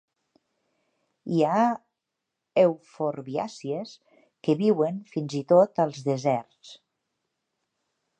Hi 1.33 1.41
ha 1.47 1.57
euforbiàcies 2.61 3.91
que 4.47 4.55
viuen 4.65 4.97
fins 5.13 5.37
i 5.41 5.43
tot 5.53 5.83
als 5.85 6.01
deserts. 6.09 6.73